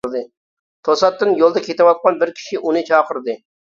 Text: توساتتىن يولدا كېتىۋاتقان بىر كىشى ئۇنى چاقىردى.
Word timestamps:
توساتتىن 0.89 1.35
يولدا 1.43 1.65
كېتىۋاتقان 1.69 2.21
بىر 2.25 2.35
كىشى 2.43 2.67
ئۇنى 2.67 2.87
چاقىردى. 2.93 3.43